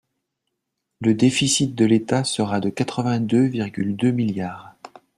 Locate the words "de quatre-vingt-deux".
2.59-3.43